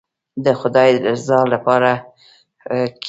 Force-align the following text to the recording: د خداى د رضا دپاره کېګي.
د 0.43 0.45
خداى 0.59 0.89
د 1.03 1.05
رضا 1.07 1.39
دپاره 1.53 1.91
کېګي. 2.61 2.85